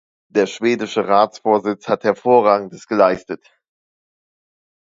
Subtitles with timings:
[0.33, 3.47] Der schwedische Ratsvorsitz hat Hervorragendes geleistet.